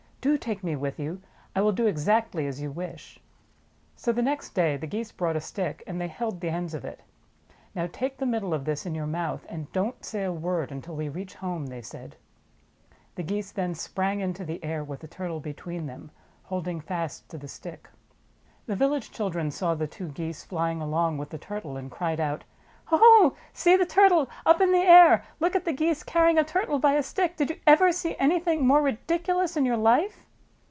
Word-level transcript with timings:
"Do 0.21 0.37
take 0.37 0.63
me 0.63 0.75
with 0.75 0.99
you. 0.99 1.19
I 1.55 1.61
will 1.61 1.71
do 1.71 1.87
exactly 1.87 2.45
as 2.45 2.61
you 2.61 2.69
wish." 2.69 3.17
18 3.17 3.17
THE 3.17 3.17
TALKING 3.17 3.25
TURTLE 3.25 4.03
So 4.03 4.11
the 4.11 4.21
next 4.21 4.49
day 4.51 4.77
the 4.77 4.85
Geese 4.85 5.11
brought 5.11 5.35
a 5.35 5.41
stick 5.41 5.81
and 5.87 5.99
they 5.99 6.09
held 6.09 6.39
the 6.41 6.49
ends 6.49 6.75
of 6.75 6.85
it. 6.85 6.99
"Now 7.73 7.89
take 7.91 8.17
the 8.17 8.27
middle 8.27 8.53
of 8.53 8.63
this 8.65 8.85
in 8.85 8.93
"How 8.93 9.01
could 9.01 9.09
I 9.09 9.11
go 9.11 9.11
with 9.11 9.15
you?" 9.15 9.37
said 9.41 9.41
the 9.41 9.41
Turtle. 9.41 9.61
your 9.63 9.63
mouth, 9.63 9.67
and 9.67 9.71
don't 9.73 10.05
say 10.05 10.23
a 10.23 10.31
word 10.31 10.71
until 10.71 10.95
we 10.95 11.09
reach 11.09 11.33
home," 11.33 11.65
they 11.65 11.81
said. 11.81 12.15
The 13.15 13.23
Geese 13.23 13.51
sprang 13.73 13.73
into 13.73 13.73
the 13.73 13.73
air. 13.73 13.73
The 13.73 13.73
Geese 13.73 13.73
then 13.73 13.73
sprang 13.73 14.19
into 14.19 14.45
the 14.45 14.63
air, 14.63 14.83
with 14.83 14.99
the 14.99 15.07
Turtle 15.07 15.39
between 15.39 15.87
them, 15.87 16.11
holding 16.43 16.81
fast 16.81 17.27
to 17.29 17.39
the 17.39 17.47
stick. 17.47 17.89
The 18.67 18.75
village 18.75 19.09
children 19.09 19.49
saw 19.49 19.73
the 19.73 19.87
two 19.87 20.09
Geese 20.09 20.43
flying 20.43 20.81
along 20.83 21.17
19 21.17 21.17
JATAKA 21.17 21.17
TALES 21.17 21.19
with 21.19 21.29
the 21.31 21.37
Turtle 21.39 21.77
and 21.77 21.89
cried 21.89 22.19
out: 22.19 22.43
"Oh, 22.93 23.37
see 23.53 23.77
the 23.77 23.85
Turtle 23.85 24.29
up 24.45 24.59
in 24.59 24.73
the 24.73 24.77
air! 24.79 25.23
Look 25.39 25.55
at 25.55 25.63
the 25.63 25.71
Geese 25.71 26.03
carrying 26.03 26.37
a 26.37 26.43
Turtle 26.43 26.77
by 26.77 26.95
a 26.95 27.03
stick! 27.03 27.37
Did 27.37 27.51
you 27.51 27.59
ever 27.65 27.93
see 27.93 28.17
anything 28.19 28.67
more 28.67 28.81
ridicu 28.81 29.29
lous 29.33 29.55
in 29.55 29.63
your 29.63 29.77
life!" 29.77 30.25